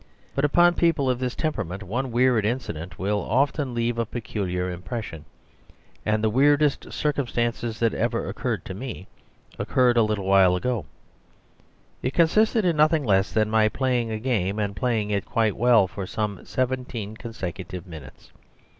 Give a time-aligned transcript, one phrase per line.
[0.33, 5.25] But upon people of this temperament one weird incident will often leave a peculiar impression.
[6.03, 9.05] And the weirdest circumstance that ever occurred to me
[9.59, 10.87] occurred a little while ago.
[12.01, 15.87] It consisted in nothing less than my playing a game, and playing it quite well
[15.87, 18.31] for some seventeen consecutive minutes.